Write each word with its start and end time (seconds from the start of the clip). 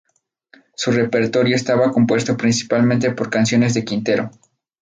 Su 0.73 0.89
repertorio 0.91 1.55
estaba 1.55 1.91
compuesto 1.91 2.35
principalmente 2.35 3.11
por 3.11 3.29
canciones 3.29 3.75
de 3.75 3.85
Quintero. 3.85 4.31